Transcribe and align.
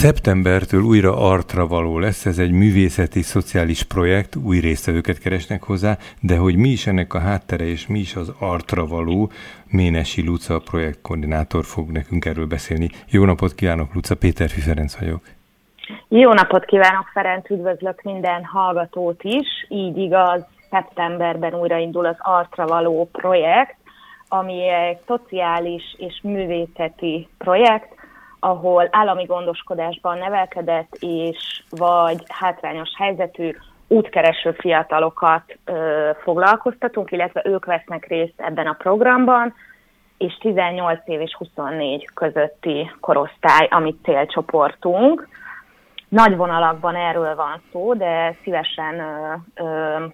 Szeptembertől 0.00 0.82
újra 0.82 1.16
artra 1.16 1.66
való 1.66 1.98
lesz, 1.98 2.26
ez 2.26 2.38
egy 2.38 2.50
művészeti, 2.50 3.22
szociális 3.22 3.82
projekt, 3.82 4.36
új 4.36 4.58
résztvevőket 4.58 5.18
keresnek 5.18 5.62
hozzá, 5.62 5.96
de 6.20 6.36
hogy 6.36 6.56
mi 6.56 6.68
is 6.68 6.86
ennek 6.86 7.14
a 7.14 7.18
háttere, 7.18 7.64
és 7.64 7.86
mi 7.86 7.98
is 7.98 8.14
az 8.14 8.32
artra 8.38 8.86
való, 8.86 9.30
Ménesi 9.70 10.26
Luca, 10.26 10.54
a 10.54 10.62
projektkoordinátor 10.70 11.64
fog 11.64 11.90
nekünk 11.90 12.24
erről 12.24 12.46
beszélni. 12.46 12.88
Jó 13.10 13.24
napot 13.24 13.54
kívánok, 13.54 13.94
Luca, 13.94 14.16
Péter 14.16 14.48
Ferenc 14.48 14.98
vagyok. 14.98 15.20
Jó 16.08 16.32
napot 16.32 16.64
kívánok, 16.64 17.10
Ferenc, 17.12 17.50
üdvözlök 17.50 18.02
minden 18.02 18.44
hallgatót 18.44 19.22
is. 19.22 19.66
Így 19.68 19.96
igaz, 19.96 20.44
szeptemberben 20.70 21.54
újraindul 21.54 22.06
az 22.06 22.16
Artra 22.18 22.66
való 22.66 23.08
projekt, 23.12 23.76
ami 24.28 24.68
egy 24.68 24.98
szociális 25.06 25.82
és 25.96 26.20
művészeti 26.22 27.28
projekt, 27.38 27.97
ahol 28.40 28.88
állami 28.90 29.24
gondoskodásban 29.24 30.18
nevelkedett 30.18 30.94
és 31.00 31.62
vagy 31.70 32.22
hátrányos 32.28 32.90
helyzetű 32.96 33.50
útkereső 33.88 34.52
fiatalokat 34.52 35.58
ö, 35.64 36.10
foglalkoztatunk, 36.22 37.10
illetve 37.10 37.42
ők 37.44 37.64
vesznek 37.64 38.06
részt 38.06 38.40
ebben 38.40 38.66
a 38.66 38.72
programban, 38.72 39.54
és 40.18 40.36
18 40.40 41.00
év 41.04 41.20
és 41.20 41.34
24 41.38 42.08
közötti 42.14 42.90
korosztály, 43.00 43.68
amit 43.70 44.02
célcsoportunk. 44.02 45.28
Nagy 46.08 46.36
vonalakban 46.36 46.94
erről 46.94 47.34
van 47.34 47.62
szó, 47.72 47.94
de 47.94 48.36
szívesen 48.42 48.98
ö, 48.98 49.34
ö, 49.54 50.04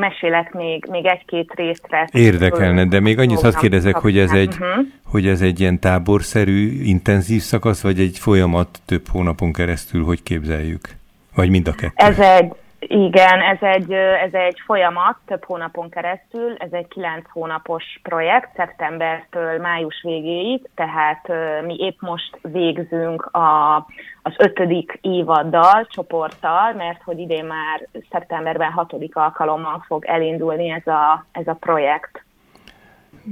mesélek 0.00 0.52
még, 0.52 0.86
még 0.90 1.06
egy-két 1.06 1.52
részre. 1.54 2.08
Érdekelne, 2.12 2.84
de 2.84 3.00
még 3.00 3.18
annyit 3.18 3.40
hadd 3.40 3.56
kérdezek, 3.56 3.96
hogy 3.96 4.18
ez, 4.18 4.30
egy, 4.30 4.52
uh-huh. 4.60 4.86
hogy 5.04 5.26
ez 5.26 5.40
egy 5.40 5.60
ilyen 5.60 5.78
táborszerű, 5.78 6.82
intenzív 6.82 7.40
szakasz, 7.40 7.82
vagy 7.82 8.00
egy 8.00 8.18
folyamat 8.18 8.80
több 8.86 9.08
hónapon 9.08 9.52
keresztül, 9.52 10.04
hogy 10.04 10.22
képzeljük? 10.22 10.88
Vagy 11.34 11.50
mind 11.50 11.68
a 11.68 11.72
kettő? 11.72 11.92
Ez 11.94 12.18
egy, 12.18 12.52
igen, 12.80 13.40
ez 13.40 13.58
egy, 13.60 13.92
ez 13.92 14.32
egy 14.32 14.60
folyamat 14.64 15.16
több 15.26 15.44
hónapon 15.44 15.90
keresztül, 15.90 16.54
ez 16.58 16.72
egy 16.72 16.88
kilenc 16.88 17.30
hónapos 17.30 17.84
projekt, 18.02 18.56
szeptembertől 18.56 19.58
május 19.58 20.00
végéig, 20.02 20.68
tehát 20.74 21.28
mi 21.64 21.76
épp 21.78 22.00
most 22.00 22.38
végzünk 22.42 23.22
a, 23.22 23.76
az 24.22 24.32
ötödik 24.38 24.98
évaddal, 25.00 25.86
csoporttal, 25.90 26.72
mert 26.72 27.02
hogy 27.02 27.18
idén 27.18 27.44
már 27.44 27.88
szeptemberben 28.10 28.72
hatodik 28.72 29.16
alkalommal 29.16 29.84
fog 29.86 30.04
elindulni 30.04 30.70
ez 30.70 30.86
a, 30.86 31.26
ez 31.32 31.46
a 31.46 31.56
projekt. 31.60 32.24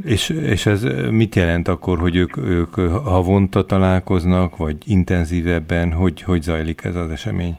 És, 0.05 0.29
és 0.29 0.67
ez 0.67 0.83
mit 1.11 1.35
jelent 1.35 1.69
akkor, 1.69 1.99
hogy 1.99 2.17
ők, 2.17 2.37
ők 2.37 2.75
havonta 3.05 3.65
találkoznak, 3.65 4.57
vagy 4.57 4.77
intenzívebben, 4.85 5.93
hogy, 5.93 6.23
hogy 6.23 6.43
zajlik 6.43 6.85
ez 6.85 6.95
az 6.95 7.11
esemény? 7.11 7.59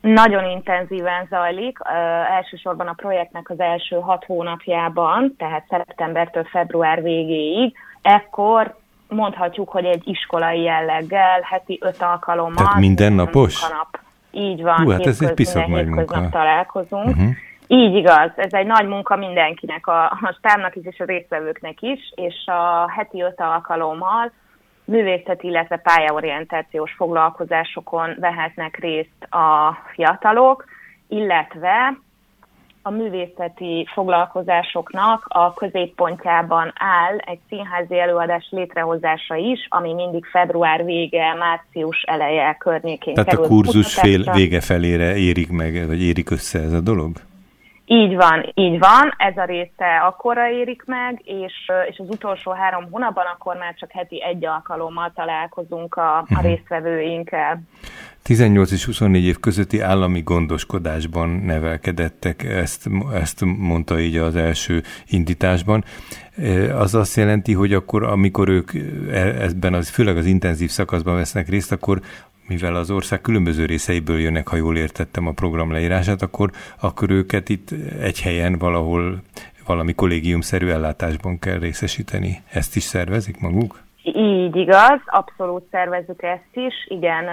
Nagyon 0.00 0.44
intenzíven 0.44 1.26
zajlik, 1.30 1.78
elsősorban 2.36 2.86
a 2.86 2.92
projektnek 2.92 3.50
az 3.50 3.60
első 3.60 3.96
hat 3.96 4.24
hónapjában, 4.24 5.34
tehát 5.38 5.64
szeptembertől 5.68 6.44
február 6.44 7.02
végéig. 7.02 7.74
Ekkor 8.02 8.78
mondhatjuk, 9.08 9.68
hogy 9.68 9.84
egy 9.84 10.08
iskolai 10.08 10.62
jelleggel, 10.62 11.40
heti 11.40 11.78
öt 11.80 12.02
alkalommal. 12.02 12.54
Tehát 12.54 12.78
mindennapos? 12.78 13.68
Nap. 13.68 14.00
Így 14.30 14.62
van. 14.62 14.76
Hú, 14.76 14.90
hát 14.90 15.06
ez 15.06 15.22
egy 15.22 15.34
piszok 15.34 15.66
nagy 15.66 15.86
munka. 15.86 16.28
találkozunk. 16.28 17.06
Uh-huh. 17.06 17.30
Így 17.66 17.94
igaz, 17.94 18.30
ez 18.36 18.52
egy 18.52 18.66
nagy 18.66 18.86
munka 18.86 19.16
mindenkinek, 19.16 19.86
a, 19.86 20.04
a 20.04 20.36
stábnak 20.38 20.76
is 20.76 20.84
és 20.84 21.00
a 21.00 21.04
résztvevőknek 21.04 21.82
is, 21.82 22.12
és 22.14 22.46
a 22.46 22.90
heti 22.90 23.22
öt 23.22 23.40
alkalommal 23.40 24.32
művészeti, 24.90 25.46
illetve 25.46 25.76
pályaorientációs 25.76 26.92
foglalkozásokon 26.96 28.16
vehetnek 28.18 28.78
részt 28.78 29.22
a 29.30 29.78
fiatalok, 29.94 30.64
illetve 31.08 31.98
a 32.82 32.90
művészeti 32.90 33.86
foglalkozásoknak 33.92 35.24
a 35.28 35.54
középpontjában 35.54 36.72
áll 36.74 37.16
egy 37.18 37.38
színházi 37.48 37.98
előadás 37.98 38.48
létrehozása 38.50 39.34
is, 39.34 39.66
ami 39.68 39.92
mindig 39.92 40.24
február 40.24 40.84
vége, 40.84 41.34
március 41.34 42.02
eleje 42.02 42.56
környékén 42.58 43.14
Tehát 43.14 43.30
kerül. 43.30 43.44
a 43.44 43.48
kurzus 43.48 43.94
fél 43.94 44.32
vége 44.32 44.60
felére 44.60 45.16
érik 45.16 45.50
meg, 45.50 45.86
vagy 45.86 46.02
érik 46.02 46.30
össze 46.30 46.58
ez 46.58 46.72
a 46.72 46.80
dolog? 46.80 47.16
Így 47.92 48.16
van, 48.16 48.52
így 48.54 48.78
van, 48.78 49.14
ez 49.16 49.36
a 49.36 49.44
része 49.44 49.96
akkora 50.06 50.50
érik 50.50 50.82
meg, 50.86 51.20
és, 51.24 51.70
és 51.90 51.98
az 51.98 52.08
utolsó 52.08 52.50
három 52.50 52.90
hónapban 52.90 53.24
akkor 53.34 53.56
már 53.56 53.74
csak 53.74 53.90
heti 53.90 54.22
egy 54.22 54.44
alkalommal 54.44 55.12
találkozunk 55.14 55.94
a, 55.94 56.18
a 56.18 56.24
mhm. 56.28 56.46
résztvevőinkkel. 56.46 57.60
18 58.22 58.70
és 58.72 58.84
24 58.84 59.24
év 59.24 59.40
közötti 59.40 59.80
állami 59.80 60.22
gondoskodásban 60.22 61.28
nevelkedettek, 61.28 62.42
ezt, 62.42 62.88
ezt 63.14 63.44
mondta 63.44 64.00
így 64.00 64.16
az 64.16 64.36
első 64.36 64.82
indításban. 65.06 65.84
Az 66.74 66.94
azt 66.94 67.16
jelenti, 67.16 67.52
hogy 67.52 67.74
akkor, 67.74 68.02
amikor 68.02 68.48
ők 68.48 68.70
e, 69.10 69.42
ebben 69.42 69.74
az, 69.74 69.88
főleg 69.88 70.16
az 70.16 70.26
intenzív 70.26 70.70
szakaszban 70.70 71.14
vesznek 71.14 71.48
részt, 71.48 71.72
akkor 71.72 72.00
mivel 72.50 72.74
az 72.74 72.90
ország 72.90 73.20
különböző 73.20 73.64
részeiből 73.64 74.18
jönnek, 74.20 74.48
ha 74.48 74.56
jól 74.56 74.76
értettem 74.76 75.26
a 75.26 75.32
program 75.32 75.72
leírását, 75.72 76.22
akkor, 76.22 76.50
akkor 76.80 77.10
őket 77.10 77.48
itt 77.48 77.68
egy 78.00 78.20
helyen 78.20 78.58
valahol 78.58 79.22
valami 79.66 79.94
kollégiumszerű 79.94 80.68
ellátásban 80.68 81.38
kell 81.38 81.58
részesíteni. 81.58 82.42
Ezt 82.52 82.76
is 82.76 82.82
szervezik 82.82 83.40
maguk? 83.40 83.80
Így 84.02 84.56
igaz, 84.56 85.00
abszolút 85.06 85.64
szervezzük 85.70 86.22
ezt 86.22 86.52
is. 86.52 86.74
Igen, 86.88 87.24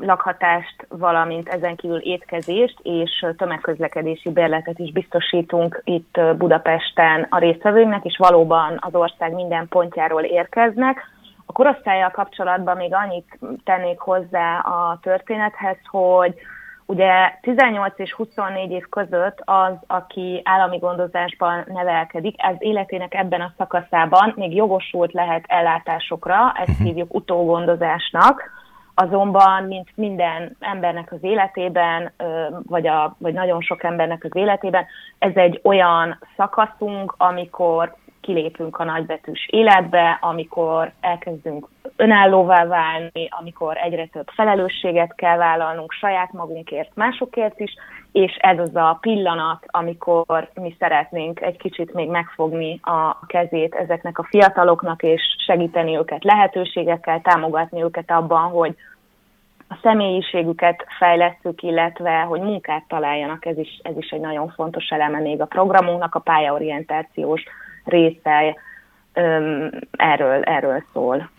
lakhatást, 0.00 0.86
valamint 0.88 1.48
ezen 1.48 1.76
kívül 1.76 1.98
étkezést 1.98 2.78
és 2.82 3.26
tömegközlekedési 3.36 4.30
bérletet 4.30 4.78
is 4.78 4.92
biztosítunk 4.92 5.82
itt 5.84 6.20
Budapesten 6.36 7.26
a 7.30 7.38
résztvevőknek, 7.38 8.04
és 8.04 8.16
valóban 8.18 8.78
az 8.80 8.94
ország 8.94 9.32
minden 9.32 9.68
pontjáról 9.68 10.22
érkeznek. 10.22 11.13
A 11.54 11.62
korosztályjal 11.62 12.10
kapcsolatban 12.10 12.76
még 12.76 12.94
annyit 12.94 13.38
tennék 13.64 13.98
hozzá 13.98 14.58
a 14.58 14.98
történethez, 15.02 15.76
hogy 15.90 16.34
ugye 16.86 17.38
18 17.40 17.92
és 17.96 18.12
24 18.12 18.70
év 18.70 18.88
között 18.88 19.42
az, 19.44 19.72
aki 19.86 20.40
állami 20.44 20.78
gondozásban 20.78 21.64
nevelkedik, 21.66 22.34
ez 22.42 22.54
életének 22.58 23.14
ebben 23.14 23.40
a 23.40 23.52
szakaszában 23.56 24.32
még 24.36 24.54
jogosult 24.54 25.12
lehet 25.12 25.44
ellátásokra, 25.46 26.52
ezt 26.56 26.68
uh-huh. 26.68 26.86
hívjuk 26.86 27.14
utógondozásnak, 27.14 28.42
azonban, 28.94 29.62
mint 29.62 29.88
minden 29.94 30.56
embernek 30.60 31.12
az 31.12 31.18
életében, 31.20 32.12
vagy, 32.62 32.86
a, 32.86 33.16
vagy 33.18 33.32
nagyon 33.32 33.60
sok 33.60 33.82
embernek 33.82 34.24
az 34.24 34.36
életében, 34.36 34.86
ez 35.18 35.32
egy 35.34 35.60
olyan 35.62 36.18
szakaszunk, 36.36 37.14
amikor 37.16 37.94
kilépünk 38.24 38.78
a 38.78 38.84
nagybetűs 38.84 39.48
életbe, 39.50 40.18
amikor 40.20 40.92
elkezdünk 41.00 41.68
önállóvá 41.96 42.66
válni, 42.66 43.28
amikor 43.40 43.76
egyre 43.76 44.06
több 44.06 44.28
felelősséget 44.34 45.14
kell 45.14 45.36
vállalnunk 45.36 45.92
saját 45.92 46.32
magunkért, 46.32 46.90
másokért 46.94 47.60
is, 47.60 47.74
és 48.12 48.36
ez 48.40 48.58
az 48.58 48.74
a 48.74 48.98
pillanat, 49.00 49.64
amikor 49.66 50.48
mi 50.54 50.76
szeretnénk 50.78 51.40
egy 51.40 51.56
kicsit 51.56 51.94
még 51.94 52.08
megfogni 52.08 52.80
a 52.82 53.26
kezét 53.26 53.74
ezeknek 53.74 54.18
a 54.18 54.26
fiataloknak, 54.30 55.02
és 55.02 55.22
segíteni 55.46 55.96
őket 55.96 56.24
lehetőségekkel, 56.24 57.20
támogatni 57.20 57.82
őket 57.82 58.10
abban, 58.10 58.50
hogy 58.50 58.74
a 59.68 59.78
személyiségüket 59.82 60.86
fejlesztük, 60.98 61.62
illetve 61.62 62.20
hogy 62.20 62.40
munkát 62.40 62.84
találjanak, 62.88 63.46
ez 63.46 63.58
is, 63.58 63.80
ez 63.82 63.96
is 63.96 64.08
egy 64.08 64.20
nagyon 64.20 64.48
fontos 64.48 64.88
eleme 64.88 65.18
még 65.18 65.40
a 65.40 65.46
programunknak, 65.46 66.14
a 66.14 66.18
pályaorientációs 66.18 67.42
része 67.84 68.56
erről, 69.90 70.42
erről 70.42 70.84
szól. 70.92 71.30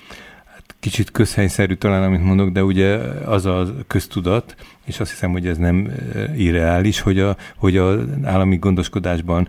Hát 0.45 0.75
kicsit 0.79 1.11
közhelyszerű 1.11 1.73
talán, 1.73 2.03
amit 2.03 2.23
mondok, 2.23 2.49
de 2.49 2.63
ugye 2.63 2.97
az 3.25 3.45
a 3.45 3.65
köztudat, 3.87 4.55
és 4.85 4.99
azt 4.99 5.09
hiszem, 5.09 5.31
hogy 5.31 5.47
ez 5.47 5.57
nem 5.57 5.91
irreális, 6.37 6.99
hogy 6.99 7.19
a, 7.19 7.35
hogy 7.55 7.77
az 7.77 7.99
állami 8.23 8.57
gondoskodásban 8.57 9.47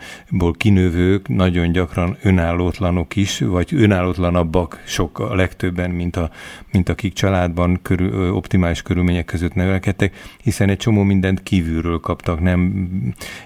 kinövők 0.53 1.29
nagyon 1.29 1.73
gyakran 1.73 2.17
önállótlanok 2.23 3.17
is, 3.17 3.41
vagy 3.41 3.75
önállótlanabbak 3.75 4.83
sok 4.87 5.19
a 5.19 5.35
legtöbben, 5.35 5.91
mint, 5.91 6.17
a, 6.17 6.31
mint 6.73 6.89
akik 6.89 7.13
családban 7.13 7.79
körül, 7.83 8.33
optimális 8.33 8.83
körülmények 8.83 9.25
között 9.25 9.55
nevelkedtek, 9.55 10.15
hiszen 10.43 10.69
egy 10.69 10.77
csomó 10.77 11.03
mindent 11.03 11.43
kívülről 11.43 12.01
kaptak, 12.01 12.41
nem, 12.41 12.89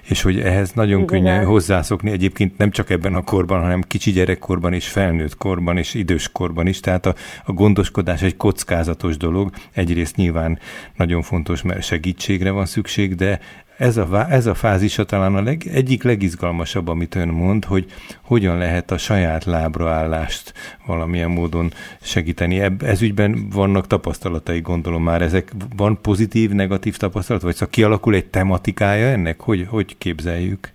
és 0.03 0.21
hogy 0.21 0.39
ehhez 0.39 0.71
nagyon 0.71 1.01
Igen. 1.01 1.05
könnyen 1.05 1.45
hozzászokni 1.45 2.11
egyébként 2.11 2.57
nem 2.57 2.71
csak 2.71 2.89
ebben 2.89 3.15
a 3.15 3.21
korban, 3.21 3.61
hanem 3.61 3.81
kicsi 3.81 4.11
gyerekkorban 4.11 4.73
és 4.73 4.87
felnőtt 4.87 5.37
korban 5.37 5.77
és 5.77 5.93
idős 5.93 6.31
korban 6.31 6.67
is, 6.67 6.79
tehát 6.79 7.05
a, 7.05 7.15
a 7.45 7.51
gondoskodás 7.51 8.21
egy 8.21 8.37
kockázatos 8.37 9.17
dolog, 9.17 9.49
egyrészt 9.71 10.15
nyilván 10.15 10.59
nagyon 10.95 11.21
fontos, 11.21 11.61
mert 11.61 11.80
segítségre 11.81 12.51
van 12.51 12.65
szükség, 12.65 13.15
de 13.15 13.39
ez 13.81 13.97
a, 13.97 14.07
ez 14.29 14.45
a 14.45 14.53
fázisa 14.53 15.05
talán 15.05 15.35
a 15.35 15.41
leg, 15.41 15.61
egyik 15.73 16.03
legizgalmasabb, 16.03 16.87
amit 16.87 17.15
ön 17.15 17.27
mond, 17.27 17.65
hogy 17.65 17.85
hogyan 18.21 18.57
lehet 18.57 18.91
a 18.91 18.97
saját 18.97 19.45
lábraállást 19.45 20.53
valamilyen 20.85 21.29
módon 21.29 21.69
segíteni. 22.01 22.59
Ebb, 22.59 22.81
ez 22.81 23.01
ügyben 23.01 23.49
vannak 23.53 23.87
tapasztalatai, 23.87 24.59
gondolom 24.61 25.03
már. 25.03 25.21
Ezek 25.21 25.51
van 25.75 26.01
pozitív, 26.01 26.51
negatív 26.51 26.97
tapasztalat, 26.97 27.41
vagy 27.41 27.53
szóval 27.53 27.69
kialakul 27.69 28.15
egy 28.15 28.25
tematikája 28.25 29.07
ennek? 29.07 29.39
Hogy, 29.39 29.65
hogy 29.69 29.97
képzeljük? 29.97 30.73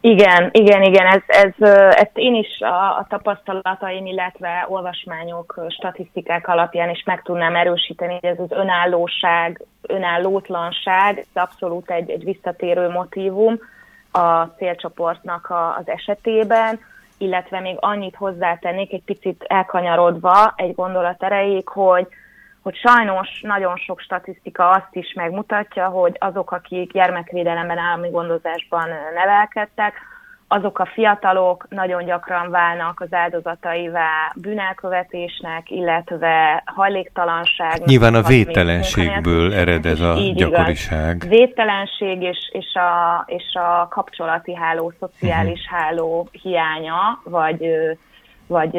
Igen, 0.00 0.48
igen, 0.52 0.82
igen, 0.82 1.06
ez, 1.06 1.22
ez, 1.26 1.68
ezt 1.90 2.10
én 2.14 2.34
is 2.34 2.60
a, 2.60 2.98
a 2.98 3.06
tapasztalataim, 3.08 4.06
illetve 4.06 4.66
olvasmányok, 4.68 5.64
statisztikák 5.68 6.48
alapján 6.48 6.90
is 6.90 7.02
meg 7.06 7.22
tudnám 7.22 7.56
erősíteni, 7.56 8.12
hogy 8.20 8.30
ez 8.30 8.38
az 8.38 8.50
önállóság, 8.50 9.64
önállótlanság, 9.88 11.18
ez 11.18 11.42
abszolút 11.42 11.90
egy, 11.90 12.10
egy 12.10 12.24
visszatérő 12.24 12.88
motívum 12.88 13.58
a 14.10 14.42
célcsoportnak 14.42 15.50
a, 15.50 15.76
az 15.76 15.88
esetében, 15.88 16.80
illetve 17.18 17.60
még 17.60 17.76
annyit 17.80 18.16
hozzátennék, 18.16 18.92
egy 18.92 19.02
picit 19.04 19.44
elkanyarodva 19.48 20.52
egy 20.56 20.74
gondolat 20.74 21.22
erejéig, 21.22 21.68
hogy 21.68 22.06
hogy 22.62 22.76
sajnos 22.76 23.40
nagyon 23.40 23.76
sok 23.76 24.00
statisztika 24.00 24.70
azt 24.70 24.88
is 24.90 25.12
megmutatja, 25.12 25.86
hogy 25.86 26.16
azok, 26.18 26.50
akik 26.52 26.92
gyermekvédelemben, 26.92 27.78
állami 27.78 28.10
gondozásban 28.10 28.88
nevelkedtek, 29.14 29.94
azok 30.54 30.78
a 30.78 30.86
fiatalok 30.86 31.66
nagyon 31.68 32.04
gyakran 32.04 32.50
válnak 32.50 33.00
az 33.00 33.12
áldozataivá 33.12 34.32
bűnelkövetésnek, 34.34 35.70
illetve 35.70 36.62
hajléktalanságnak. 36.66 37.88
Nyilván 37.88 38.14
a 38.14 38.22
védtelenségből 38.22 39.54
ered 39.54 39.86
ez 39.86 40.00
a 40.00 40.14
gyakoriság. 40.34 41.14
Igaz. 41.16 41.28
Védtelenség 41.28 42.22
és, 42.22 42.38
és, 42.52 42.74
a, 42.74 43.24
és 43.26 43.54
a 43.54 43.88
kapcsolati 43.88 44.54
háló, 44.54 44.92
szociális 45.00 45.64
uh-huh. 45.64 45.80
háló 45.80 46.28
hiánya, 46.42 47.20
vagy, 47.24 47.66
vagy 48.46 48.78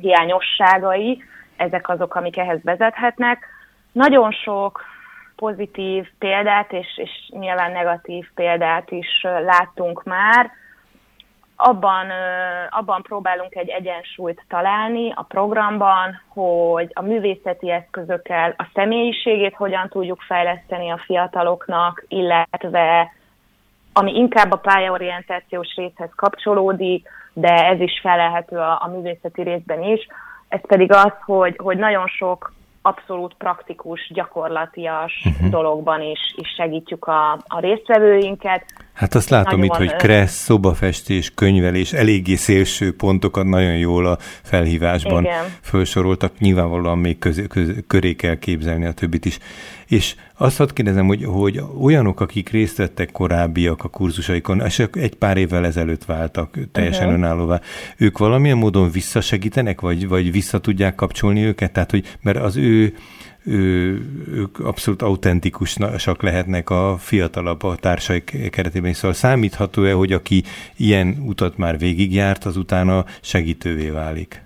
hiányosságai, 0.00 1.22
ezek 1.56 1.88
azok, 1.88 2.14
amik 2.14 2.36
ehhez 2.36 2.62
vezethetnek. 2.62 3.46
Nagyon 3.92 4.30
sok 4.32 4.82
pozitív 5.36 6.06
példát 6.18 6.72
és, 6.72 6.86
és 6.96 7.10
nyilván 7.38 7.72
negatív 7.72 8.26
példát 8.34 8.90
is 8.90 9.26
láttunk 9.44 10.04
már. 10.04 10.50
Abban, 11.56 12.06
abban 12.70 13.02
próbálunk 13.02 13.54
egy 13.54 13.68
egyensúlyt 13.68 14.44
találni 14.48 15.12
a 15.14 15.22
programban, 15.22 16.20
hogy 16.28 16.90
a 16.92 17.02
művészeti 17.02 17.70
eszközökkel 17.70 18.54
a 18.58 18.66
személyiségét 18.74 19.54
hogyan 19.54 19.88
tudjuk 19.88 20.20
fejleszteni 20.20 20.90
a 20.90 21.02
fiataloknak, 21.04 22.04
illetve 22.08 23.12
ami 23.92 24.16
inkább 24.16 24.52
a 24.52 24.56
pályaorientációs 24.56 25.74
részhez 25.76 26.10
kapcsolódik, 26.16 27.08
de 27.32 27.66
ez 27.66 27.80
is 27.80 28.00
felelhető 28.02 28.56
a, 28.56 28.82
a 28.82 28.88
művészeti 28.88 29.42
részben 29.42 29.82
is, 29.82 30.06
ez 30.48 30.60
pedig 30.66 30.92
az, 30.92 31.12
hogy, 31.24 31.56
hogy 31.62 31.76
nagyon 31.76 32.06
sok 32.06 32.52
abszolút 32.82 33.34
praktikus, 33.34 34.10
gyakorlatias 34.14 35.22
uh-huh. 35.24 35.48
dologban 35.48 36.02
is, 36.02 36.34
is 36.36 36.48
segítjük 36.56 37.06
a, 37.06 37.32
a 37.46 37.60
résztvevőinket. 37.60 38.64
Hát 38.94 39.14
azt 39.14 39.28
látom 39.28 39.58
nagyon 39.58 39.64
itt, 39.64 39.90
hogy 39.90 39.96
kressz, 39.96 40.42
szobafestés, 40.42 41.32
könyvelés, 41.34 41.92
eléggé 41.92 42.34
szélső 42.34 42.96
pontokat 42.96 43.44
nagyon 43.44 43.76
jól 43.76 44.06
a 44.06 44.18
felhívásban 44.42 45.22
Igen. 45.22 45.44
felsoroltak. 45.60 46.38
Nyilvánvalóan 46.38 46.98
még 46.98 47.18
köz, 47.18 47.42
köz, 47.48 47.72
köré 47.86 48.14
kell 48.14 48.38
képzelni 48.38 48.84
a 48.84 48.92
többit 48.92 49.24
is. 49.24 49.38
És 49.86 50.14
azt 50.36 50.56
hadd 50.56 50.74
kérdezem, 50.74 51.06
hogy, 51.06 51.24
hogy 51.24 51.62
olyanok, 51.80 52.20
akik 52.20 52.48
részt 52.48 52.76
vettek 52.76 53.12
korábbiak 53.12 53.84
a 53.84 53.88
kurzusaikon, 53.88 54.60
és 54.60 54.78
egy 54.92 55.14
pár 55.14 55.36
évvel 55.36 55.66
ezelőtt 55.66 56.04
váltak 56.04 56.58
teljesen 56.72 57.06
uh-huh. 57.06 57.22
önállóvá, 57.22 57.60
ők 57.96 58.18
valamilyen 58.18 58.58
módon 58.58 58.90
visszasegítenek, 58.90 59.80
vagy, 59.80 60.08
vagy 60.08 60.32
vissza 60.32 60.58
tudják 60.58 60.94
kapcsolni 60.94 61.44
őket? 61.44 61.72
Tehát, 61.72 61.90
hogy 61.90 62.16
mert 62.20 62.38
az 62.38 62.56
ő 62.56 62.94
ő, 63.46 63.98
ők 64.32 64.58
abszolút 64.58 65.02
autentikusak 65.02 66.22
lehetnek 66.22 66.70
a 66.70 66.96
fiatalabb 66.98 67.62
a 67.62 67.76
társai 67.76 68.22
keretében. 68.50 68.92
Szóval 68.92 69.12
számítható-e, 69.12 69.92
hogy 69.92 70.12
aki 70.12 70.42
ilyen 70.76 71.16
utat 71.26 71.56
már 71.56 71.78
végigjárt, 71.78 72.44
az 72.44 72.56
utána 72.56 73.04
segítővé 73.20 73.90
válik? 73.90 74.42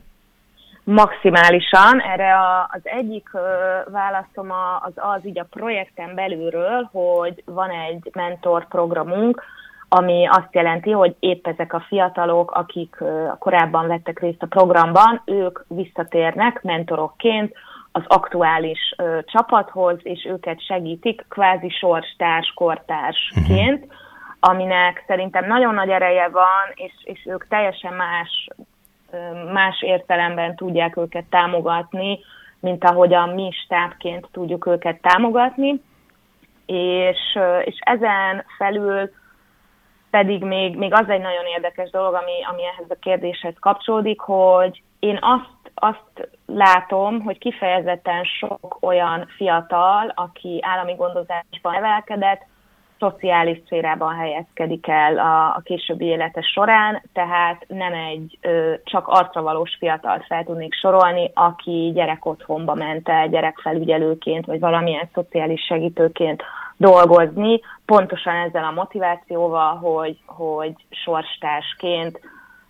Maximálisan. 0.85 2.01
Erre 2.01 2.35
a, 2.35 2.69
az 2.73 2.81
egyik 2.83 3.29
ö, 3.33 3.39
válaszom 3.91 4.49
az 4.81 4.93
az 4.95 5.27
így 5.27 5.39
a 5.39 5.47
projekten 5.51 6.15
belülről, 6.15 6.89
hogy 6.93 7.43
van 7.45 7.71
egy 7.71 8.11
mentor 8.13 8.69
programunk, 8.69 9.43
ami 9.89 10.27
azt 10.27 10.49
jelenti, 10.55 10.91
hogy 10.91 11.17
épp 11.19 11.47
ezek 11.47 11.73
a 11.73 11.85
fiatalok, 11.89 12.51
akik 12.51 12.97
korábban 13.39 13.87
vettek 13.87 14.21
részt 14.21 14.43
a 14.43 14.47
programban, 14.47 15.23
ők 15.25 15.61
visszatérnek 15.69 16.63
mentorokként 16.63 17.53
az 17.93 18.03
aktuális 18.07 18.95
ö, 18.97 19.19
csapathoz, 19.25 19.99
és 20.03 20.25
őket 20.25 20.65
segítik 20.65 21.25
kvázi 21.29 21.69
sorstárs, 21.69 22.53
kortársként, 22.55 23.85
uh-huh. 23.85 23.99
aminek 24.41 25.05
szerintem 25.07 25.47
nagyon 25.47 25.75
nagy 25.75 25.89
ereje 25.89 26.29
van, 26.29 26.73
és, 26.75 26.93
és 27.05 27.27
ők 27.27 27.49
teljesen 27.49 27.95
más, 27.95 28.49
ö, 29.11 29.53
más 29.53 29.83
értelemben 29.83 30.57
tudják 30.57 30.97
őket 30.97 31.25
támogatni, 31.31 32.19
mint 32.61 32.85
ahogyan 32.85 33.29
mi 33.29 33.51
stábként 33.65 34.29
tudjuk 34.33 34.67
őket 34.67 35.01
támogatni, 35.01 35.81
és, 36.67 37.39
és 37.65 37.79
ezen 37.79 38.45
felül 38.59 39.11
pedig 40.11 40.43
még, 40.43 40.77
még 40.77 40.95
az 40.95 41.09
egy 41.09 41.21
nagyon 41.21 41.47
érdekes 41.55 41.91
dolog, 41.91 42.15
ami, 42.15 42.33
ami 42.51 42.63
ehhez 42.63 42.91
a 42.91 42.97
kérdéshez 43.01 43.55
kapcsolódik, 43.61 44.21
hogy 44.21 44.83
én 44.99 45.19
azt 45.21 45.58
azt 45.81 46.29
látom, 46.47 47.21
hogy 47.21 47.39
kifejezetten 47.39 48.25
sok 48.25 48.77
olyan 48.81 49.27
fiatal, 49.37 50.13
aki 50.15 50.59
állami 50.63 50.95
gondozásban 50.95 51.73
nevelkedett, 51.73 52.47
szociális 52.99 53.61
szférában 53.65 54.15
helyezkedik 54.15 54.89
el 54.89 55.19
a, 55.19 55.47
a 55.47 55.61
későbbi 55.65 56.05
élete 56.05 56.41
során, 56.41 57.03
tehát 57.13 57.65
nem 57.69 57.93
egy 57.93 58.39
ö, 58.41 58.75
csak 58.85 59.09
arcavalós 59.09 59.77
fiatalt 59.79 60.25
fel 60.27 60.45
tudnék 60.45 60.75
sorolni, 60.75 61.31
aki 61.35 61.91
gyerek 61.95 62.27
otthonba 62.27 62.75
ment 62.75 63.09
el 63.09 63.29
gyerekfelügyelőként, 63.29 64.47
vagy 64.47 64.61
valamilyen 64.61 65.09
szociális 65.15 65.65
segítőként 65.65 66.43
dolgozni, 66.77 67.61
pontosan 67.85 68.35
ezzel 68.35 68.65
a 68.65 68.71
motivációval, 68.71 69.77
hogy, 69.77 70.19
hogy 70.27 70.75
sorstársként 70.91 72.21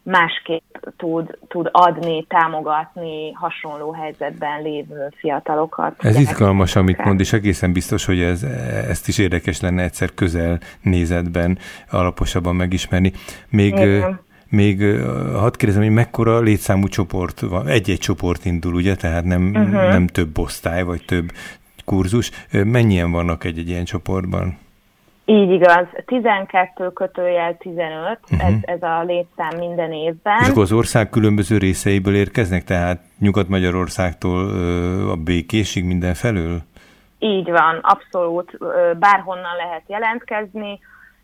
másképp 0.09 0.77
tud, 0.97 1.39
tud 1.49 1.69
adni, 1.73 2.25
támogatni 2.29 3.33
hasonló 3.33 3.93
helyzetben 3.93 4.63
lévő 4.63 5.09
fiatalokat. 5.17 5.95
Ez 6.05 6.19
izgalmas, 6.19 6.77
amit 6.77 7.05
mond, 7.05 7.21
és 7.21 7.33
egészen 7.33 7.73
biztos, 7.73 8.05
hogy 8.05 8.21
ez, 8.21 8.43
ezt 8.89 9.09
is 9.09 9.19
érdekes 9.19 9.61
lenne 9.61 9.83
egyszer 9.83 10.15
közel 10.15 10.59
nézetben 10.81 11.59
alaposabban 11.91 12.57
megismerni. 12.57 13.13
Még, 13.49 13.73
Igen. 13.73 14.21
még 14.49 14.83
hadd 15.33 15.57
kérdezem, 15.57 15.83
hogy 15.83 15.93
mekkora 15.93 16.41
létszámú 16.41 16.89
csoport 16.89 17.41
van? 17.41 17.67
Egy-egy 17.67 17.99
csoport 17.99 18.45
indul, 18.45 18.75
ugye? 18.75 18.97
Tehát 18.97 19.25
nem, 19.25 19.51
uh-huh. 19.55 19.73
nem 19.73 20.07
több 20.07 20.39
osztály, 20.39 20.83
vagy 20.83 21.05
több 21.05 21.33
kurzus. 21.85 22.31
Mennyien 22.51 23.11
vannak 23.11 23.45
egy-egy 23.45 23.69
ilyen 23.69 23.85
csoportban? 23.85 24.59
Így 25.31 25.51
igaz, 25.51 25.87
12 26.07 26.93
kötőjel 26.93 27.57
15, 27.57 28.19
uh-huh. 28.23 28.49
ez, 28.49 28.55
ez 28.63 28.83
a 28.83 29.03
létszám 29.03 29.57
minden 29.59 29.93
évben. 29.93 30.41
És 30.41 30.49
akkor 30.49 30.63
az 30.63 30.73
ország 30.73 31.11
különböző 31.11 31.59
részeiből 31.59 32.15
érkeznek, 32.15 32.65
tehát 32.65 33.01
Nyugat-Magyarországtól 33.19 34.49
a 35.11 35.17
békésig 35.17 35.85
mindenfelől? 35.85 36.61
Így 37.19 37.51
van, 37.51 37.79
abszolút, 37.83 38.59
bárhonnan 38.99 39.57
lehet 39.57 39.83
jelentkezni, 39.87 40.79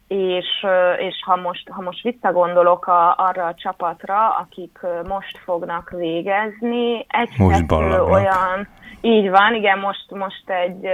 és, 0.09 0.67
és 0.99 1.15
ha, 1.25 1.37
most, 1.37 1.69
ha 1.69 1.83
most 1.83 2.03
visszagondolok 2.03 2.87
a, 2.87 3.15
arra 3.17 3.47
a 3.47 3.55
csapatra, 3.55 4.29
akik 4.29 4.79
most 5.09 5.39
fognak 5.45 5.91
végezni, 5.91 7.07
egy-kettő 7.09 8.03
olyan 8.03 8.69
így 9.05 9.31
van, 9.31 9.55
igen, 9.55 9.79
most, 9.79 10.11
most 10.11 10.51
egy, 10.51 10.89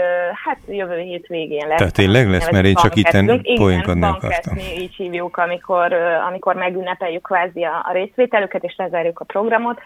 hát 0.44 0.58
jövő 0.68 0.98
hét 0.98 1.26
végén 1.26 1.68
lesz. 1.68 1.78
Tehát 1.78 1.94
tényleg 1.94 2.28
lesz, 2.28 2.50
mert 2.50 2.64
én 2.64 2.74
csak 2.74 2.96
itten 2.96 3.42
poénkodni 3.54 4.04
akartam. 4.04 4.56
így 4.56 4.94
hívjuk, 4.94 5.36
amikor, 5.36 5.92
amikor 6.28 6.54
megünnepeljük 6.54 7.22
kvázi 7.22 7.62
a, 7.62 7.84
a 7.88 7.92
részvételüket, 7.92 8.64
és 8.64 8.74
lezárjuk 8.76 9.20
a 9.20 9.24
programot. 9.24 9.80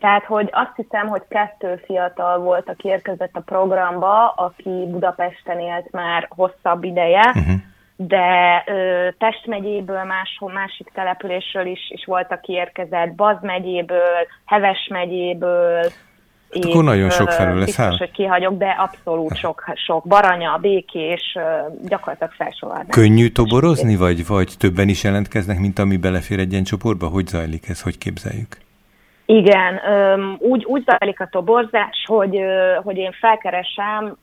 Tehát, 0.00 0.24
hogy 0.24 0.48
azt 0.52 0.76
hiszem, 0.76 1.06
hogy 1.06 1.22
kettő 1.28 1.82
fiatal 1.84 2.38
volt, 2.38 2.68
aki 2.68 2.88
érkezett 2.88 3.36
a 3.36 3.40
programba, 3.40 4.28
aki 4.28 4.86
Budapesten 4.90 5.60
élt 5.60 5.90
már 5.90 6.26
hosszabb 6.30 6.84
ideje, 6.84 7.32
uh-huh. 7.34 7.54
de 7.96 8.62
ö, 8.66 9.08
Pest 9.18 9.46
megyéből, 9.46 10.02
máshol, 10.02 10.52
másik 10.52 10.90
településről 10.94 11.66
is, 11.66 11.90
is 11.90 12.04
volt, 12.04 12.32
aki 12.32 12.52
érkezett, 12.52 13.14
Baz 13.14 13.36
megyéből, 13.40 14.26
Heves 14.44 14.86
megyéből, 14.90 15.82
Hát 16.52 16.64
akkor 16.64 16.84
nagyon 16.84 17.10
sok 17.10 17.30
felül 17.30 17.58
lesz, 17.58 17.64
biztos, 17.64 17.98
hogy 17.98 18.10
kihagyok, 18.10 18.58
de 18.58 18.68
abszolút 18.68 19.36
sok, 19.36 19.64
sok. 19.74 20.04
Baranya, 20.04 20.58
békés, 20.60 21.38
gyakorlatilag 21.88 22.32
felsorolnám. 22.32 22.86
Könnyű 22.88 23.28
toborozni, 23.28 23.96
vagy, 23.96 24.26
vagy 24.26 24.54
többen 24.58 24.88
is 24.88 25.04
jelentkeznek, 25.04 25.58
mint 25.58 25.78
ami 25.78 25.96
belefér 25.96 26.38
egy 26.38 26.52
ilyen 26.52 26.64
csoportba? 26.64 27.06
Hogy 27.06 27.26
zajlik 27.26 27.68
ez, 27.68 27.82
hogy 27.82 27.98
képzeljük? 27.98 28.56
Igen, 29.26 29.80
úgy, 30.38 30.64
úgy 30.64 30.84
zajlik 30.84 31.20
a 31.20 31.28
toborzás, 31.30 32.04
hogy, 32.06 32.38
hogy 32.82 32.96
én 32.96 33.12
felkeresem, 33.12 34.16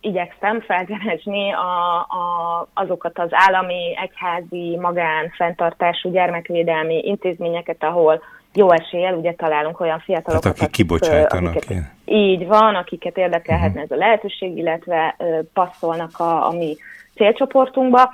igyekszem 0.00 0.60
felkeresni 0.60 1.52
a, 1.52 1.98
a, 1.98 2.68
azokat 2.74 3.18
az 3.18 3.28
állami, 3.30 3.96
egyházi, 4.02 4.76
magán, 4.80 5.30
fenntartású 5.36 6.10
gyermekvédelmi 6.10 6.98
intézményeket, 7.04 7.84
ahol 7.84 8.22
jó 8.58 8.72
eséllyel 8.72 9.14
ugye 9.14 9.32
találunk 9.32 9.80
olyan 9.80 9.98
fiatalokat, 9.98 10.42
Tehát 10.42 10.58
akik 10.58 10.70
kibocsájtanak. 10.70 11.54
Akiket, 11.54 11.82
így 12.04 12.46
van, 12.46 12.74
akiket 12.74 13.16
érdekelhetne 13.16 13.80
uh-huh. 13.80 13.82
ez 13.82 13.90
a 13.90 14.04
lehetőség, 14.06 14.56
illetve 14.56 15.16
passzolnak 15.52 16.18
a, 16.18 16.46
a 16.46 16.52
mi 16.52 16.76
célcsoportunkba 17.14 18.10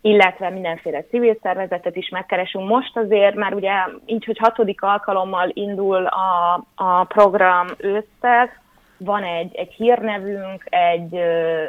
illetve 0.00 0.50
mindenféle 0.50 1.04
civil 1.10 1.38
szervezetet 1.42 1.96
is 1.96 2.08
megkeresünk. 2.08 2.68
Most 2.68 2.96
azért 2.96 3.34
már 3.34 3.54
ugye 3.54 3.72
így, 4.06 4.24
hogy 4.24 4.38
hatodik 4.38 4.82
alkalommal 4.82 5.50
indul 5.52 6.06
a, 6.06 6.64
a 6.74 7.04
program 7.04 7.66
ősszel, 7.76 8.50
van 8.96 9.22
egy, 9.22 9.54
egy 9.54 9.72
hírnevünk, 9.72 10.64
egy, 10.64 11.14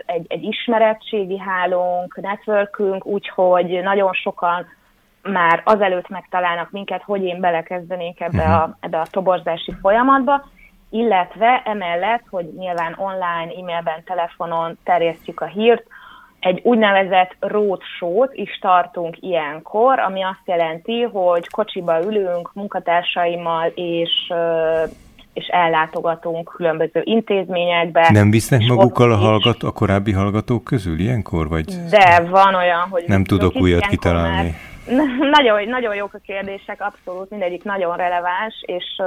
egy, 0.06 0.26
egy 0.28 0.44
ismerettségi 0.44 1.40
hálónk, 1.40 2.16
networkünk, 2.22 3.06
úgyhogy 3.06 3.80
nagyon 3.84 4.14
sokan 4.14 4.66
már 5.24 5.62
azelőtt 5.66 6.10
megtalálnak 6.10 6.72
minket, 6.72 7.02
hogy 7.04 7.24
én 7.24 7.40
belekezdenék 7.40 8.22
ebbe 8.22 8.44
a, 8.44 8.78
ebbe 8.80 9.00
a 9.00 9.08
toborzási 9.12 9.74
folyamatba, 9.82 10.46
illetve 10.90 11.62
emellett, 11.66 12.24
hogy 12.30 12.54
nyilván 12.58 12.96
online, 12.98 13.54
e-mailben, 13.60 14.04
telefonon 14.06 14.78
terjesztjük 14.84 15.42
a 15.42 15.46
hírt, 15.46 15.84
egy 16.40 16.62
úgynevezett 16.64 17.36
road 17.40 17.82
show-t 17.98 18.34
is 18.34 18.60
tartunk 18.62 19.18
ilyenkor, 19.20 20.00
ami 20.00 20.24
azt 20.24 20.42
jelenti, 20.46 21.02
hogy 21.02 21.50
kocsiba 21.50 22.04
ülünk 22.04 22.54
munkatársaimmal, 22.54 23.72
és 23.76 24.12
és 25.34 25.48
ellátogatunk 25.48 26.54
különböző 26.56 27.02
intézményekbe. 27.04 28.10
Nem 28.12 28.30
visznek 28.30 28.68
magukkal 28.68 29.12
a, 29.12 29.16
hallgat, 29.16 29.64
a 29.64 29.72
korábbi 29.72 30.12
hallgatók 30.12 30.64
közül 30.64 31.00
ilyenkor? 31.00 31.48
Vagy? 31.48 31.66
De 31.90 32.28
van 32.30 32.56
olyan, 32.56 32.88
hogy... 32.90 33.04
Nem 33.08 33.24
tudok 33.24 33.56
újat 33.56 33.88
kitalálni. 33.88 34.56
Nagyon, 35.38 35.68
nagyon 35.68 35.96
jók 35.96 36.14
a 36.14 36.20
kérdések, 36.26 36.82
abszolút, 36.82 37.30
mindegyik 37.30 37.64
nagyon 37.64 37.98
releváns, 37.98 38.64
és 38.66 39.02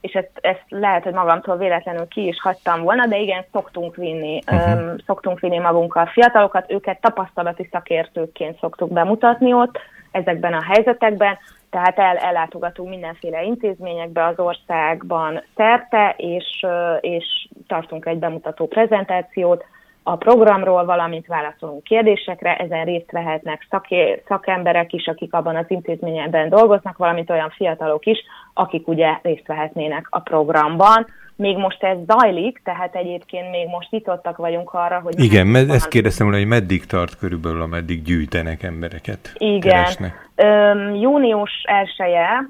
és 0.00 0.12
ezt, 0.12 0.30
ezt 0.40 0.64
lehet, 0.68 1.02
hogy 1.02 1.12
magamtól 1.12 1.56
véletlenül 1.56 2.08
ki 2.08 2.26
is 2.26 2.40
hagytam 2.40 2.82
volna, 2.82 3.06
de 3.06 3.18
igen, 3.18 3.44
szoktunk 3.52 3.96
vinni, 3.96 4.38
uh-huh. 4.52 4.94
szoktunk 5.06 5.40
vinni 5.40 5.58
magunkkal 5.58 6.06
fiatalokat, 6.06 6.72
őket 6.72 7.00
tapasztalati 7.00 7.68
szakértőként 7.72 8.58
szoktuk 8.58 8.92
bemutatni 8.92 9.52
ott 9.52 9.78
ezekben 10.10 10.52
a 10.52 10.62
helyzetekben, 10.62 11.38
tehát 11.70 11.98
el, 11.98 12.16
ellátogatunk 12.16 12.88
mindenféle 12.88 13.42
intézményekbe 13.42 14.24
az 14.24 14.38
országban 14.38 15.42
szerte, 15.56 16.14
és, 16.16 16.66
és 17.00 17.48
tartunk 17.66 18.06
egy 18.06 18.18
bemutató 18.18 18.66
prezentációt, 18.66 19.64
a 20.10 20.16
programról, 20.16 20.84
valamint 20.84 21.26
válaszolunk 21.26 21.82
kérdésekre, 21.82 22.56
ezen 22.56 22.84
részt 22.84 23.10
vehetnek 23.10 23.66
szaké, 23.70 24.22
szakemberek 24.28 24.92
is, 24.92 25.06
akik 25.06 25.32
abban 25.32 25.56
az 25.56 25.64
intézményben 25.68 26.48
dolgoznak, 26.48 26.96
valamint 26.96 27.30
olyan 27.30 27.50
fiatalok 27.50 28.06
is, 28.06 28.18
akik 28.54 28.88
ugye 28.88 29.18
részt 29.22 29.46
vehetnének 29.46 30.06
a 30.10 30.20
programban. 30.20 31.06
Még 31.36 31.56
most 31.56 31.82
ez 31.82 31.96
zajlik, 32.06 32.60
tehát 32.64 32.94
egyébként 32.94 33.50
még 33.50 33.68
most 33.68 33.90
nyitottak 33.90 34.36
vagyunk 34.36 34.72
arra, 34.72 35.00
hogy... 35.00 35.20
Igen, 35.20 35.46
med- 35.46 35.70
ezt 35.70 35.88
kérdeztem 35.88 36.26
volna, 36.26 36.40
hogy 36.40 36.50
meddig 36.50 36.86
tart 36.86 37.18
körülbelül, 37.18 37.62
ameddig 37.62 38.02
gyűjtenek 38.02 38.62
embereket, 38.62 39.32
Igen. 39.34 39.60
keresnek. 39.60 40.30
Üm, 40.36 40.94
június 40.94 41.50
1 41.64 41.88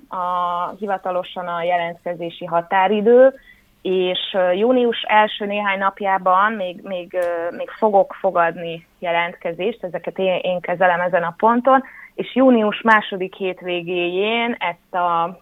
a 0.09 0.75
hivatalosan 0.79 1.47
a 1.47 1.63
jelentkezési 1.63 2.45
határidő, 2.45 3.35
és 3.83 4.37
június 4.55 5.03
első 5.03 5.47
néhány 5.47 5.79
napjában 5.79 6.53
még, 6.53 6.81
még, 6.83 7.19
még 7.51 7.71
fogok 7.71 8.17
fogadni 8.21 8.87
jelentkezést, 8.99 9.85
ezeket 9.85 10.19
én, 10.19 10.39
én 10.43 10.61
kezelem 10.61 11.01
ezen 11.01 11.23
a 11.23 11.35
ponton, 11.37 11.83
és 12.15 12.35
június 12.35 12.81
második 12.83 13.35
hétvégéjén 13.35 14.57
ezt, 14.59 14.95
a, 14.95 15.41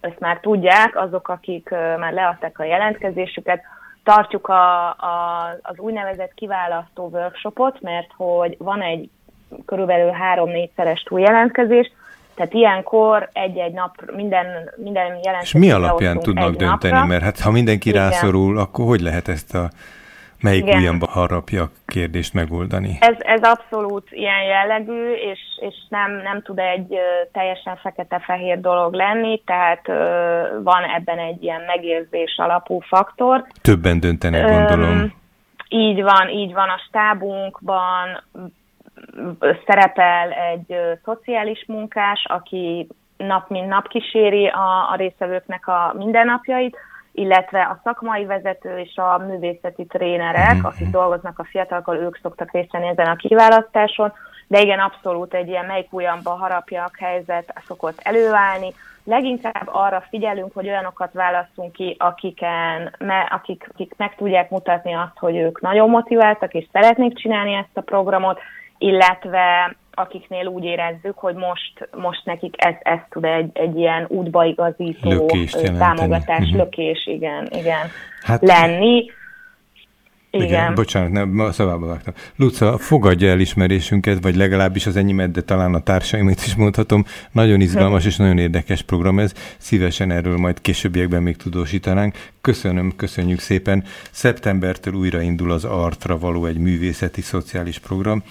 ezt 0.00 0.18
már 0.18 0.40
tudják 0.40 0.96
azok, 0.96 1.28
akik 1.28 1.68
már 1.70 2.12
leadták 2.12 2.58
a 2.58 2.64
jelentkezésüket, 2.64 3.62
tartjuk 4.04 4.48
a, 4.48 4.88
a, 4.88 5.46
az 5.62 5.78
úgynevezett 5.78 6.34
kiválasztó 6.34 7.08
workshopot, 7.12 7.80
mert 7.80 8.10
hogy 8.16 8.56
van 8.58 8.82
egy 8.82 9.10
körülbelül 9.66 10.10
három-négyszeres 10.10 11.02
túljelentkezés, 11.02 11.92
tehát 12.40 12.54
ilyenkor 12.54 13.28
egy-egy 13.32 13.72
nap 13.72 13.94
minden, 14.14 14.46
minden 14.76 15.18
jelentés. 15.22 15.54
És 15.54 15.60
mi 15.60 15.70
alapján 15.70 16.18
tudnak 16.18 16.54
dönteni? 16.56 16.92
Napra. 16.92 17.08
Mert 17.08 17.22
hát 17.22 17.40
ha 17.40 17.50
mindenki 17.50 17.88
Igen. 17.88 18.02
rászorul, 18.02 18.58
akkor 18.58 18.86
hogy 18.86 19.00
lehet 19.00 19.28
ezt 19.28 19.54
a 19.54 19.68
melyik 20.40 20.62
Igen. 20.62 20.78
ujjamba 20.78 21.06
harapja 21.10 21.70
kérdést 21.86 22.34
megoldani? 22.34 22.96
Ez, 23.00 23.14
ez 23.18 23.40
abszolút 23.42 24.08
ilyen 24.10 24.42
jellegű, 24.42 25.12
és, 25.12 25.38
és 25.60 25.74
nem, 25.88 26.12
nem 26.22 26.42
tud 26.42 26.58
egy 26.58 26.96
teljesen 27.32 27.76
fekete-fehér 27.76 28.60
dolog 28.60 28.92
lenni, 28.92 29.42
tehát 29.44 29.86
van 30.62 30.84
ebben 30.96 31.18
egy 31.18 31.42
ilyen 31.42 31.62
megérzés 31.66 32.34
alapú 32.36 32.80
faktor. 32.80 33.46
Többen 33.62 34.00
döntenek, 34.00 34.44
gondolom. 34.44 35.12
Így 35.68 36.02
van, 36.02 36.28
így 36.28 36.52
van. 36.52 36.68
A 36.68 36.80
stábunkban 36.88 38.22
szerepel 39.66 40.30
egy 40.30 40.76
szociális 41.04 41.64
munkás, 41.66 42.24
aki 42.28 42.88
nap 43.16 43.48
mint 43.48 43.68
nap 43.68 43.88
kíséri 43.88 44.46
a, 44.46 44.90
a 44.90 44.94
részvevőknek 44.96 45.66
a 45.66 45.92
mindennapjait, 45.96 46.76
illetve 47.12 47.62
a 47.62 47.80
szakmai 47.84 48.24
vezető 48.24 48.78
és 48.78 48.96
a 48.96 49.18
művészeti 49.18 49.86
trénerek, 49.86 50.56
mhm. 50.56 50.66
akik 50.66 50.88
dolgoznak 50.88 51.38
a 51.38 51.44
fiatalokkal, 51.44 51.96
ők 51.96 52.18
szoktak 52.22 52.52
részt 52.52 52.72
venni 52.72 52.88
ezen 52.88 53.06
a 53.06 53.16
kiválasztáson, 53.16 54.12
de 54.46 54.60
igen, 54.60 54.78
abszolút 54.78 55.34
egy 55.34 55.48
ilyen 55.48 55.64
melyik 55.64 55.92
ujjamba 55.92 56.30
harapjak 56.30 56.96
helyzet 56.98 57.54
szokott 57.66 58.00
előállni. 58.02 58.72
Leginkább 59.04 59.68
arra 59.72 60.04
figyelünk, 60.08 60.54
hogy 60.54 60.68
olyanokat 60.68 61.12
választunk 61.12 61.72
ki, 61.72 61.96
akiken, 61.98 62.94
me, 62.98 63.28
akik, 63.30 63.68
akik 63.72 63.94
meg 63.96 64.14
tudják 64.14 64.50
mutatni 64.50 64.94
azt, 64.94 65.18
hogy 65.18 65.36
ők 65.36 65.60
nagyon 65.60 65.90
motiváltak 65.90 66.54
és 66.54 66.66
szeretnék 66.72 67.18
csinálni 67.18 67.54
ezt 67.54 67.76
a 67.76 67.80
programot, 67.80 68.40
illetve 68.80 69.76
akiknél 69.94 70.46
úgy 70.46 70.64
érezzük, 70.64 71.18
hogy 71.18 71.34
most, 71.34 71.88
most 71.96 72.24
nekik 72.24 72.54
ez, 72.56 72.74
ez 72.82 72.98
tud 73.10 73.24
egy, 73.24 73.50
egy 73.52 73.76
ilyen 73.78 74.04
útbaigazító 74.08 75.10
Lökést 75.10 75.72
támogatás, 75.78 76.42
uh-huh. 76.42 76.56
lökés, 76.56 77.06
igen, 77.06 77.48
igen, 77.50 77.88
hát, 78.22 78.42
lenni. 78.42 79.10
Igen. 80.32 80.46
igen, 80.46 80.74
bocsánat, 80.74 81.10
nem, 81.10 81.50
szavába 81.52 81.86
vágtam. 81.86 82.14
Luca, 82.36 82.78
fogadja 82.78 83.30
elismerésünket, 83.30 84.22
vagy 84.22 84.36
legalábbis 84.36 84.86
az 84.86 84.96
enyémet, 84.96 85.30
de 85.30 85.40
talán 85.40 85.74
a 85.74 85.80
társaimat 85.80 86.44
is 86.46 86.54
mondhatom. 86.54 87.04
Nagyon 87.32 87.60
izgalmas 87.60 88.04
és 88.04 88.16
nagyon 88.16 88.38
érdekes 88.38 88.82
program 88.82 89.18
ez. 89.18 89.32
Szívesen 89.58 90.10
erről 90.10 90.36
majd 90.36 90.60
későbbiekben 90.60 91.22
még 91.22 91.36
tudósítanánk. 91.36 92.14
Köszönöm, 92.40 92.92
köszönjük 92.96 93.40
szépen. 93.40 93.84
Szeptembertől 94.10 94.94
újraindul 94.94 95.50
az 95.50 95.64
Artra 95.64 96.18
való 96.18 96.44
egy 96.44 96.58
művészeti 96.58 97.20
szociális 97.20 97.78
program, 97.78 98.22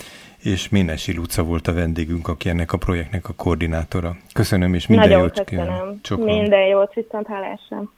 és 0.43 0.69
Ménesi 0.69 1.15
Luca 1.15 1.43
volt 1.43 1.67
a 1.67 1.73
vendégünk, 1.73 2.27
aki 2.27 2.49
ennek 2.49 2.73
a 2.73 2.77
projektnek 2.77 3.29
a 3.29 3.33
koordinátora. 3.33 4.15
Köszönöm, 4.33 4.73
és 4.73 4.87
minden 4.87 5.07
Nagyon 5.07 5.23
jót 5.23 5.43
köszönöm. 5.43 5.99
Minden 6.25 6.65
jót, 6.65 6.93
viszont 6.93 7.27
hálásra. 7.27 7.91